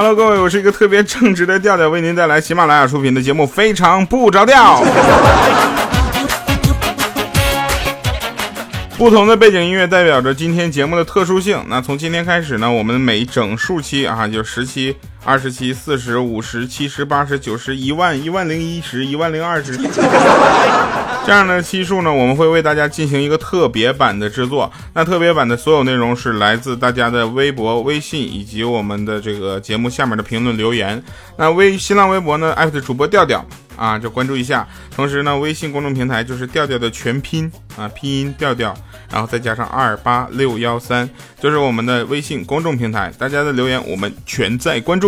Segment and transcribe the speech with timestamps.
[0.00, 4.80] Hello，各位，我是一个特别正直的调调，为您带来喜马拉雅出品的节目《非常不着调》。
[8.96, 11.60] 不同的背景音乐代表着今天节目的特殊性。
[11.66, 19.76] 那从今天开始呢，我们每整数期啊，就十期、二十七、四十五十、七十、八十、九十、一万、一万零一十、一万零二十
[21.26, 24.72] 这样的期数呢，我们会为大家进行一个特别版的制作。
[24.94, 31.02] 那特别版的所有内容是来自大家的微博、微信以及我们的这个节目下面的评论留言。
[31.36, 33.44] 那微新浪微博呢，艾特主播调调。
[33.78, 38.74] 啊，就关注一下，同时呢，微信公众平台就是调调的全拼啊，拼音调调，
[39.08, 41.08] 然后再加上二八六幺三，
[41.40, 45.07] 就是我们的微信公众平台，大家的留言我们全在关注。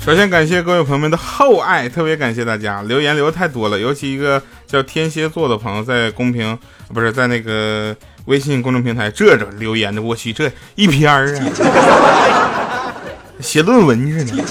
[0.00, 6.58] 首先感谢各位朋友们的厚爱，特别感谢大家留言留的太多了，尤其一个叫天蝎座的朋友在公屏，
[6.92, 7.94] 不是在那个。
[8.28, 12.92] 微信公众平台这这留言的，我去这一篇儿啊，
[13.40, 14.44] 写论文似的。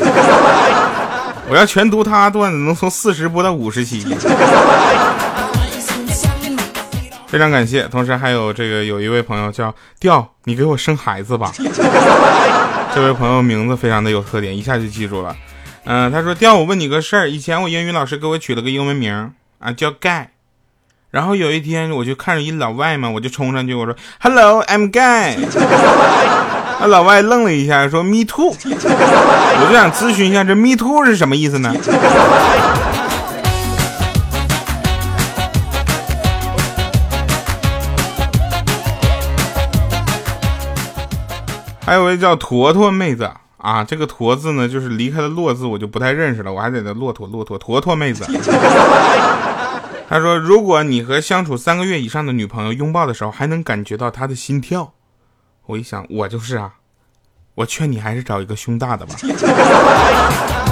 [1.48, 4.04] 我要全读他段子，能从四十播到五十期。
[7.28, 11.52] 非常感谢，同时还有这个有一位朋友叫调，你给我生孩子吧。
[12.96, 15.36] 这位朋友名字非常的有特点，一下就记住了。
[15.84, 20.32] 嗯，他说调，我问你个事儿，以前我英语老师给我取了个英文名啊，叫盖。
[21.12, 25.38] 然后有一天，我就看着一老外嘛，我就冲上去，我说：“Hello, I'm Guy。
[26.80, 31.74] ”那老外愣了一下，说：“Me too。”我就想咨询一下，这 “Me too” 是什么意思呢？
[41.88, 48.26] 还有位叫坨坨妹子啊，这个“坨”字呢，就是离开了“骆”字，我就不太认识了，我还得那骆驼、骆驼、坨坨妹子。
[50.10, 54.92] 他说：“如果你和相处三个月以上的女朋友拥抱的时候还能感觉到她的心跳，
[55.66, 56.74] 我一想，我就是啊，
[57.56, 59.16] 我劝你还是找一个胸大的吧。”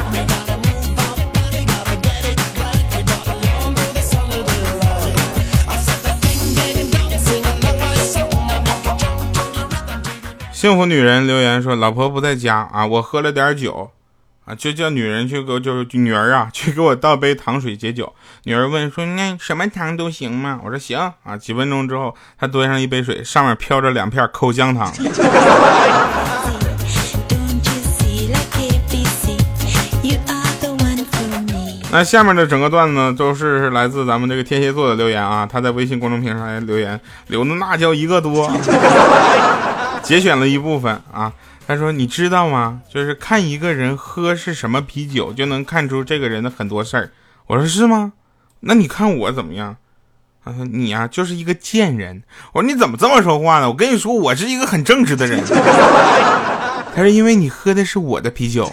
[10.66, 13.92] 幸福女人留言说：“老婆不在家啊，我喝了点酒。”
[14.46, 18.12] 啊，就叫女人去给，就是女儿啊， 去给我倒杯糖水解酒。
[18.46, 24.92] 女儿问说：“那什么糖都行吗？”我说：“行。”啊，几分钟之后，她端上一杯水，上面飘着两片口香糖。
[31.92, 38.52] 那下面的整个段子呢，都是来自咱们这个天蝎座的留言啊，他在微信公众平台留言，留的那叫一个多，
[40.06, 41.34] 节选了一部分啊。
[41.68, 42.82] 他说：“你知道吗？
[42.88, 47.10] 就是看一个人喝是什么啤酒，就能看出这个人的很多事儿。”
[47.48, 48.14] 我说：“是吗？
[48.60, 49.78] 那你看我怎么样？”
[50.46, 52.22] 他说：“你呀，就是一个贱人。”
[52.54, 53.68] 我说：“你怎么这么说话呢？
[53.68, 55.44] 我跟你说，我是一个很正直的人。”
[56.94, 58.72] 他说：“因为你喝的是我的啤酒。”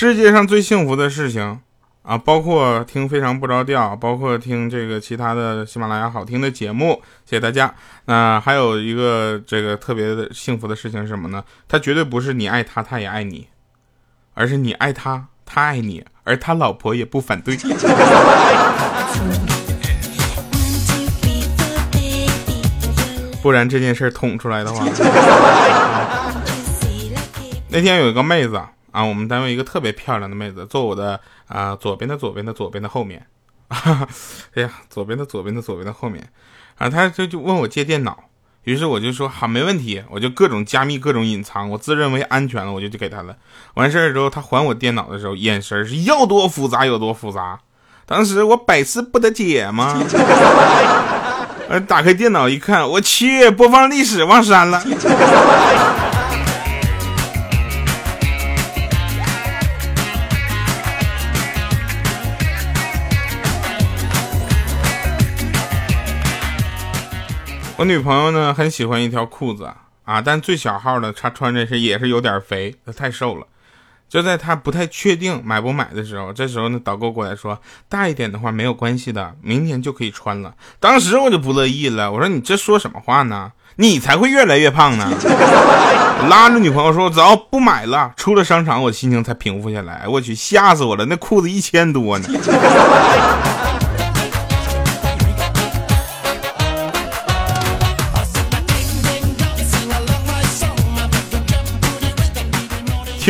[0.00, 1.60] 世界上最幸福的事情。
[2.00, 7.74] 啊，包括听非常不着调，包括听这个其他的喜马拉雅好听的节目，谢谢大家。
[8.06, 11.44] 那还有一个这个特别的幸福的事情是什么呢？
[11.68, 13.48] 他绝对不是你爱他，他也爱你，
[14.32, 17.58] 而是你爱他，他爱你，而他老婆也不反对。
[23.42, 24.82] 不然这件事捅出来的话，
[27.68, 28.58] 那天有一个妹子。
[28.92, 33.26] 啊我们单位一个特别漂亮的妹子坐我的啊左边的左边的左边的后面，
[33.68, 36.28] 哎呀，左边的左边的左边的后面，
[36.76, 38.24] 啊，她就就问我借电脑，
[38.64, 43.36] 于是我就说好没问题，我就各种加密各种隐藏，我自认为安全了，我就就给她了。
[43.74, 47.60] 完事儿之后，她还我电脑的时候，眼神是要多复杂有多复杂，
[48.06, 50.02] 当时我百思不得解嘛，
[51.70, 54.82] 呃，打开电脑一看，我去，播放历史忘删了。
[67.80, 69.66] 我女朋友呢很喜欢一条裤子
[70.04, 73.46] 啊，但最小号的她穿着是也是有点肥，她太瘦了。
[74.06, 80.52] 就在她不太确定买不买的时候，这时候呢导购过来说大一点的话没有关系的，明年就可以穿了。
[80.78, 83.50] 当时我就不乐意了，我说你这说什么话呢？
[83.76, 85.10] 你才会越来越胖呢！
[86.28, 88.12] 拉着女朋友说走，不买了。
[88.14, 90.06] 出了商场，我心情才平复下来。
[90.06, 92.28] 我去，吓死我了，那裤子一千多呢。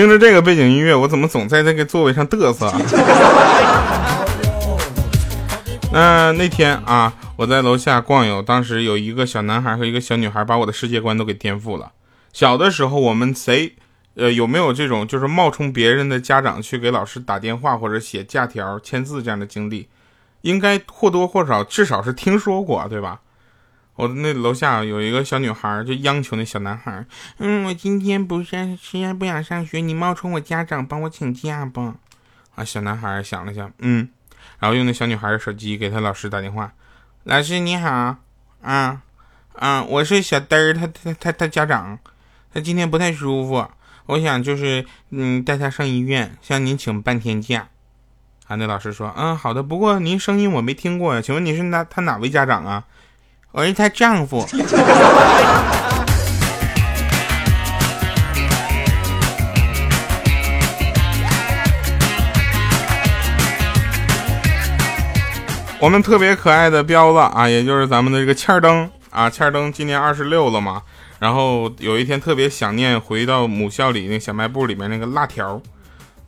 [0.01, 2.73] 听着这个背景音乐，我怎么总在这个座位上嘚瑟？
[5.93, 11.93] 那 那天啊，我在楼下逛悠，当时有一个小男孩和一个小女孩，把我的世界观都给颠覆了。
[12.33, 13.75] 小的时候，我们谁，
[14.15, 19.87] 呃，有没有这种就是冒充别人的家长去给老师打电话或者写假条、签字这样的经历？
[20.41, 23.21] 应该或多或少，至少是听说过，对吧？
[24.01, 27.05] 我那楼下有一个小女孩，就央求那小男孩，
[27.37, 31.97] 嗯，我今天不上，实在不想上学，你冒充我家长帮我请假吧。
[32.55, 34.09] 啊，小男孩想了想，嗯。
[34.59, 36.73] 然后用那小女孩的手机给他老师打电话，
[37.25, 38.17] 老师你好，
[38.63, 39.03] 啊
[39.53, 41.99] 啊，我是小嘚儿，他他他他家长，
[42.55, 43.69] 他今天不太舒服，
[44.07, 47.69] 我想就是嗯带他上医院，向您请半天假。
[48.47, 52.85] 啊，那老师说，嗯好的，不过您声音我没听过呀，请问你是哪他哪位家长啊？
[53.53, 54.47] 我是她丈夫。
[65.81, 70.83] 我们特别可爱的彪子啊，也就是咱们的这个欠儿灯啊，欠儿灯今年二十六了嘛。
[71.19, 75.61] 然后有一天特别想念回到母校里那小卖部里面那个辣条，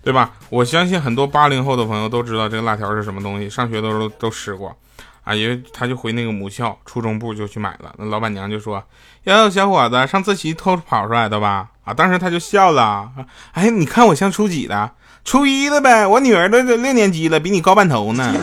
[0.03, 0.33] 对吧？
[0.51, 4.77] 我相信很多八零后的朋友都知道这个辣条是什么东西，上学的时候都吃过
[5.25, 5.35] 啊。
[5.35, 8.83] 因为他就回那个母校初中部就去买了，那老板娘就说
[9.25, 13.11] ：“哟，小伙子，上自习偷跑出来的吧？”啊，当时他就笑了，
[13.53, 14.93] 哎，你看我像初几的？
[15.25, 18.35] 初一的呗，我女儿都六年级了，比你高半头呢。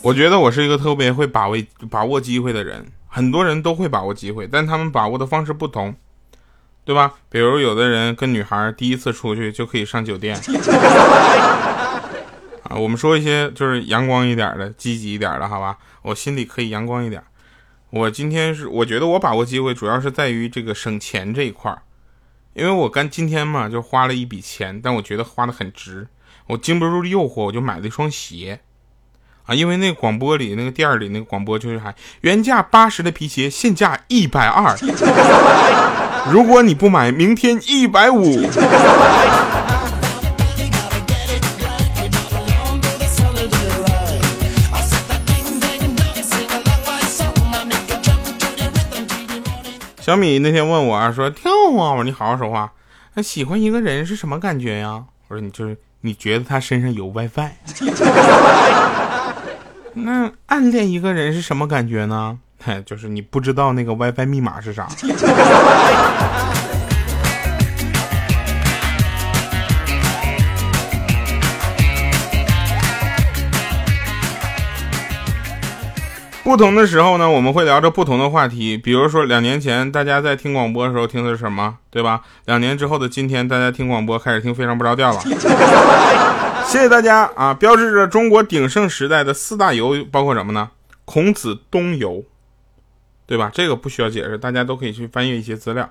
[0.00, 1.56] 我觉得我是一个特别会把握
[1.90, 2.86] 把握机会的人，
[3.18, 5.92] 很多人都会把握机会，但他们把握的方式不同，
[6.84, 7.14] 对吧？
[7.28, 10.38] 比如有的人跟女孩第一次出去就可以上酒店。
[12.62, 15.78] 啊，我们说一些就是阳光一点的、积极一点的，好吧？
[16.02, 17.20] 我心里可以阳光一点。
[17.90, 21.82] 我今天是，我觉得我把握机会主要是在于这个省钱这一块儿，
[22.54, 26.06] 因为我刚今天嘛就花了一笔钱，但我觉得花的很值。
[26.46, 28.60] 我经不住诱惑，我就买了一双鞋。
[29.48, 34.76] 啊，因为那个广播里那个店里那个广播就是还原价八十的皮鞋，现价一百二。
[36.30, 38.42] 如果你不买，明天一百五。
[49.98, 52.70] 小米那天问我啊，说跳啊，我说你好好说话。
[53.14, 55.04] 那喜欢一个人是什么感觉呀？
[55.28, 57.48] 我说你就是你觉得他身上有 WiFi。
[60.04, 62.38] 那暗恋一个人是什么感觉呢？
[62.84, 64.88] 就是你不知道那个 WiFi 密码是啥。
[76.44, 78.74] 不同的时候呢，我们会聊着不同的话题。
[78.78, 82.22] 比如说，两年前大家在听广播的时候听的是什么，对吧？
[82.46, 85.20] 两年之后的今天，大家听广播开始听非常不着调了。
[86.68, 87.54] 谢谢大家啊！
[87.54, 90.68] 标志着中国鼎盛时代的四大游包括什么呢？
[91.06, 92.22] 孔子东游，
[93.26, 93.50] 对吧？
[93.54, 95.88] 这个不需要解释，大家都可以去翻阅一些资料。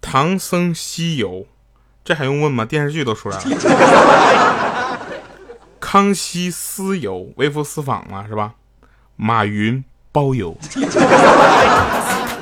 [0.00, 1.44] 唐僧西游，
[2.02, 2.64] 这还用问吗？
[2.64, 4.98] 电视剧都出来了。
[5.78, 8.54] 康熙私游，微服私访嘛，是吧？
[9.16, 10.56] 马云包邮，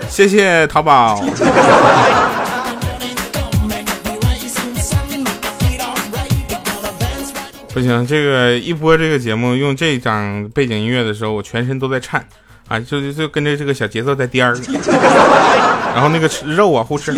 [0.08, 1.20] 谢谢淘宝。
[7.72, 12.26] 不行，这个一播这个节目用这张背景音乐的时候，我全身都在颤
[12.66, 14.54] 啊，就就就跟着这个小节奏在颠儿，
[15.94, 17.14] 然后那个肉啊，呼哧。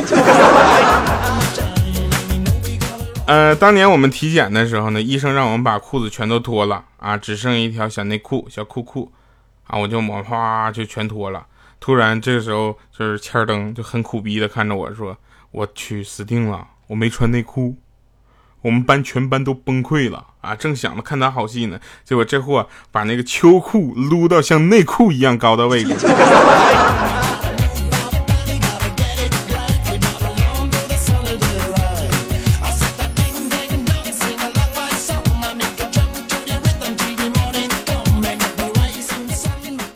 [3.27, 9.11] 呃，当年我们体检的时候呢，医生让我们把裤子全都脱了啊，只剩一条小内裤、小裤裤。
[9.73, 9.79] 啊！
[9.79, 11.47] 我就抹啪就全脱了。
[11.79, 15.17] 突然这个时候，就是千灯就很苦逼的看着我说
[15.53, 16.67] ：“我去，死定了！
[16.89, 17.77] 我没穿内裤。”
[18.63, 20.55] 我们班全班都崩溃了啊！
[20.55, 25.95] 正想着看他好戏呢，结果这货把那个秋裤撸到像内裤一样高的位置。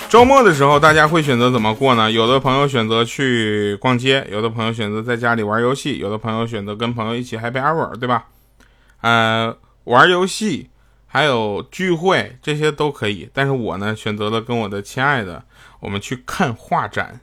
[0.08, 2.08] 周末的时候，大家会选择怎么过呢？
[2.08, 8.24] 有的朋友选择去逛街，有的朋友选择在家里玩游戏，有的朋友选择跟朋友一起 happy hour，对吧？
[9.04, 10.70] 呃，玩游戏
[11.06, 15.44] 还有聚会这些都可以，但是我呢选择了跟我的亲爱的，
[15.80, 17.20] 我们去看画展。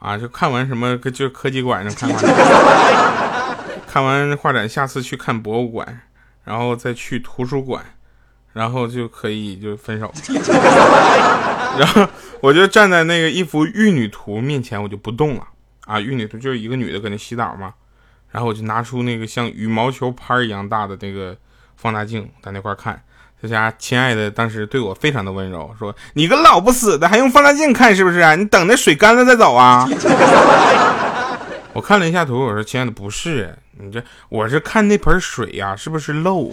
[0.00, 6.00] 啊，就看完什么就科技馆上看画展，看完画展，下次去看博物馆，
[6.42, 7.84] 然后再去图书馆。
[8.54, 10.12] 然后就可以就分手。
[11.78, 12.08] 然后
[12.40, 15.46] 我就站在那个一幅玉女图面前，我就不动了
[15.84, 16.00] 啊。
[16.00, 17.74] 玉女图就是一个女的搁那洗澡嘛，
[18.30, 21.36] 然后我就拿出那个像羽毛球拍一样大的那个
[21.76, 23.00] 放大镜，在那块看。
[23.40, 28.34] 这家亲爱的当时对我非常的温柔，说：“你个老不死的，还用放大镜看是不是啊？
[28.34, 29.88] 你等那水干了再走啊！”
[31.72, 36.50] 我看了一下图，我说：“亲爱的，不是你这，我是看那盆水呀，是不是漏？”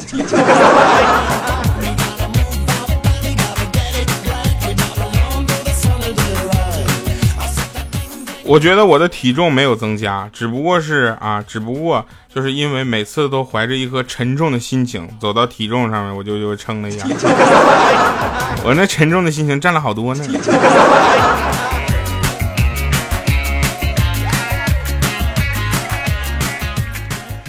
[8.47, 17.07] 我觉得我的体重没有增加，只不过是啊，只不过就是因为每次都怀着一颗沉重的心情走到体重上面，我就就称了一下，
[18.63, 20.23] 我那沉重的心情占了好多呢。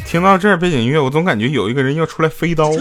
[0.06, 2.70] 听到这儿背景音乐，我总感觉有一个人要出来飞刀。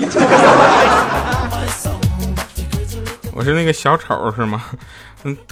[3.34, 4.63] 我是那个小丑是吗？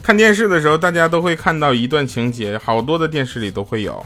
[0.02, 4.06] 看电视的时候，大家都会看到一段情节，好多的电视里都会有，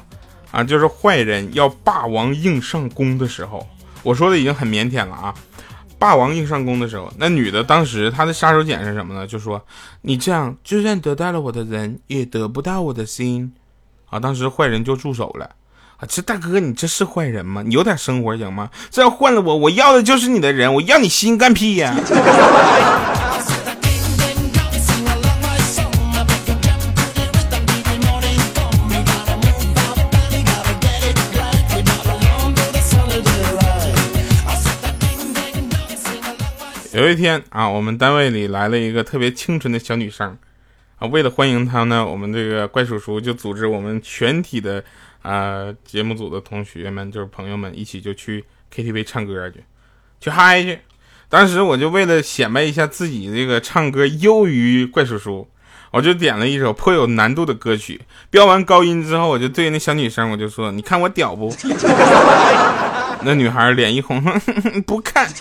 [0.51, 3.67] 啊，就是坏人要霸王硬上弓的时候，
[4.03, 5.33] 我说的已经很腼腆了啊，
[5.99, 9.27] 霸王硬上弓的时候，那女的当时她的杀手锏是什么呢？
[9.27, 9.61] 就说
[10.01, 13.51] 你这样，就算得到了我的人，也得不到我的心，
[14.09, 15.45] 啊，当时坏人就住手了，
[15.97, 17.61] 啊，这大哥你这是坏人吗？
[17.65, 18.69] 你有点生活行吗？
[18.89, 21.93] 这要换了我，我要的就是你的人，我要你心干屁呀！
[36.97, 40.35] 有一天啊，我们单位里来了一个特别清纯的小女生，
[40.97, 44.83] 啊，为了欢迎她呢，我们这个怪叔叔就组织我们全体的
[45.21, 49.63] 啊节目组的同学们，就是朋友们一起就去 KTV 唱歌去，
[50.19, 50.79] 去嗨去。
[51.29, 55.47] 当时我就为了显摆一下自己这个唱歌优于怪叔叔，
[55.91, 58.01] 我就点了一首颇有难度的歌曲。
[58.31, 61.55] 飙完高音之后，我就对那小女生我就说：“你看我屌不？”
[63.23, 64.23] 那女孩脸一红，
[64.85, 65.27] 不看。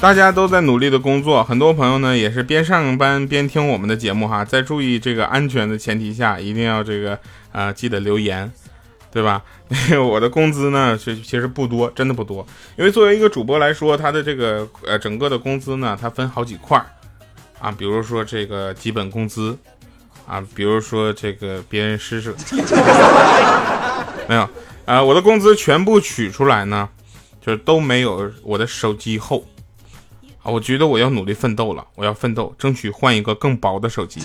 [0.00, 7.16] 大家都在努力的工作，很多朋友呢也是边上班边听我们的节目哈，在注意这个安全的前提下，一定要这个
[7.52, 8.50] 啊记得留言，
[9.12, 9.42] 对吧？
[10.10, 16.82] 我的工资呢是其实不多，真的不多，因为作为一个主播来说，他的这个呃整个的工资呢，它分好几块
[17.60, 19.56] 啊，比如说这个基本工资
[20.26, 22.34] 啊，比如说这个别人施舍，
[24.26, 24.48] 没有
[24.86, 26.88] 啊，我的工资全部取出来呢，
[27.40, 29.44] 就是都没有我的手机厚。
[30.42, 34.20] 啊，我觉得我要努力奋斗了，我要奋斗，争取换一个更薄的手机。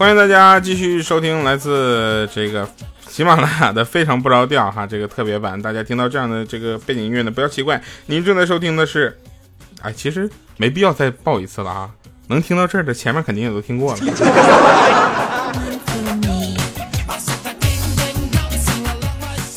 [0.00, 2.66] 欢迎大家继续收听来自这个
[3.06, 5.60] 喜马拉雅的《非常不着调》哈，这个特别版。
[5.60, 9.14] 大家听到这样的这个背景音乐呢，不要奇怪，您正在收听的是，
[9.82, 10.26] 哎，其实
[10.56, 11.90] 没必要再报一次了啊，
[12.28, 14.00] 能听到这儿的前面肯定也都听过了。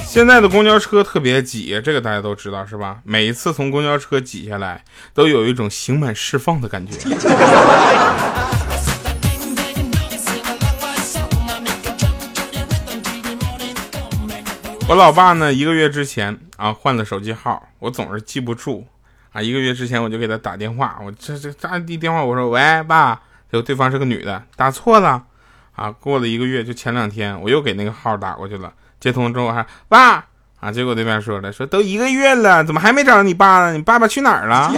[0.06, 2.98] 现在的公交车特别挤，这个大家都知道是吧？
[3.06, 4.84] 每一次从公交车挤下来，
[5.14, 7.00] 都有一种刑满释放的感觉。
[14.90, 18.86] 我老爸呢，一个月之前啊换了手机号，我总是记不住
[19.32, 19.42] 啊。
[19.42, 23.16] 一个月之前我就给他打电话，我这这打第电话，我说喂爸，
[23.50, 25.24] 结果对方是个女的，打错了
[25.76, 25.90] 啊。
[25.90, 28.74] 过了一个月，就前两天我又给那个号打过去了。
[29.00, 30.26] 接通之后还爸
[30.60, 33.74] 啊，结果对面说了，说都一个月了，怎么还没找到你爸呢？
[33.74, 34.72] 你爸爸去哪儿了？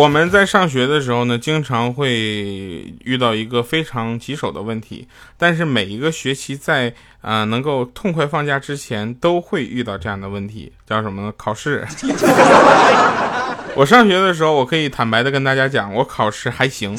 [0.00, 2.08] 我们在上学的时候呢，经常会
[3.04, 5.06] 遇到一个非常棘手的问题。
[5.36, 11.30] 但是每一个学期在啊能够痛快放假之前，都会遇到这样的问题，叫什么呢？
[11.36, 11.86] 考试。
[13.76, 16.96] 我上学的时候，我可以坦白的跟大家讲，我考试还行。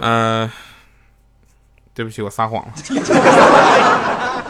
[0.00, 0.50] 呃，
[1.94, 2.72] 对不起，我撒谎了。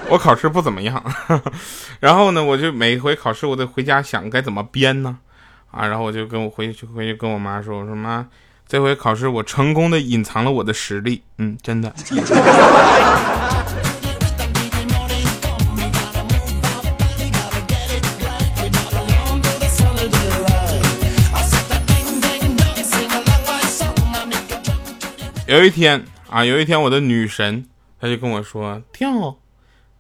[0.09, 1.01] 我考试不怎么样。
[2.01, 5.19] 然后呢，我就每回考试，我得回家想该怎么编呢？
[5.75, 8.25] 啊然后我就跟我回去回去跟我妈说我说妈
[8.69, 11.23] 这回考试我成功的隐藏了我的实力。
[11.39, 11.93] 嗯真的。
[25.47, 27.67] 有一天啊有一天我的女神
[28.01, 29.37] 她就跟我说跳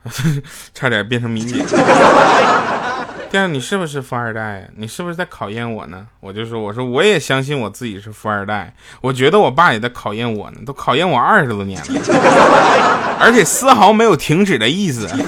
[0.72, 1.58] 差点变成民警
[3.34, 4.70] 这你是不是富二代？
[4.76, 6.06] 你是不是在考验我呢？
[6.20, 11.86] 我就说，我说我也相信我自己是富二代，我觉得我爸也在考验我呢，都考验我二十多年了，
[13.18, 15.08] 而且丝毫没有停止的意思。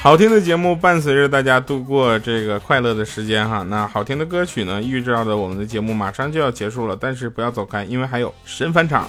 [0.00, 9.06] 好听的节目伴随着大家度过这个快乐的时间哈，那好听的歌曲呢，预兆着我们的节目马上就要结束了，但是不要走开，因为还有神返场。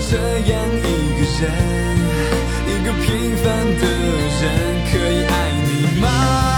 [0.00, 0.80] 这样一
[1.14, 1.42] 个人，
[2.66, 3.06] 一个平
[3.36, 3.46] 凡
[3.78, 3.82] 的
[4.40, 4.44] 人，
[4.90, 5.32] 可以爱
[5.66, 6.57] 你吗？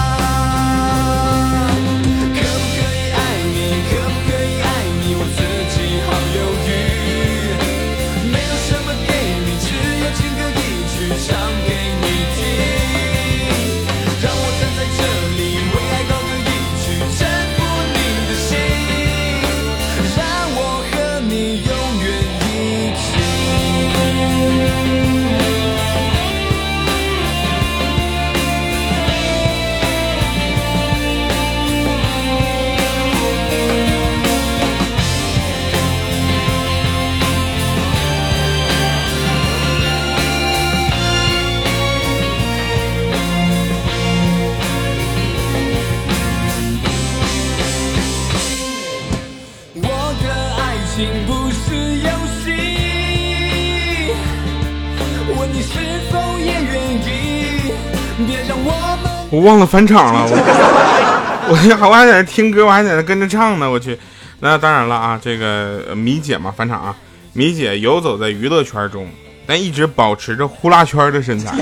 [59.40, 63.98] 我忘了返场了，我我还我还在那听歌，我还在那跟着唱呢，我去。
[64.40, 66.94] 那当然了啊，这个米姐嘛返场啊，
[67.32, 69.08] 米姐游走在娱乐圈中，
[69.46, 71.54] 但一直保持着呼啦圈的身材。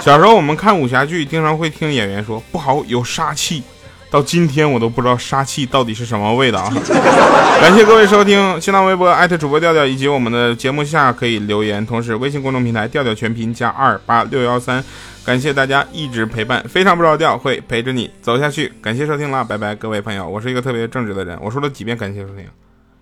[0.00, 3.64] 小时候我们看武侠剧，经常会听演员说不好，有杀气。
[4.10, 6.72] 到今天我都不知道杀气到底是什么味道啊！
[7.60, 14.82] 感谢各位收听新浪微博艾特主播调调，以及我们的节目下可以留言，同时微信公众平台调调全拼加二八六幺三，
[15.28, 18.72] 感谢大家一直陪伴，非常不着调会陪着你走下去。
[18.80, 22.46] 感谢收听啦，拜拜，各位朋友，我是一个特别正直的人，我说了几遍感谢收听，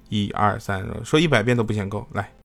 [0.09, 2.29] 一二三，说一百遍都不嫌够，来。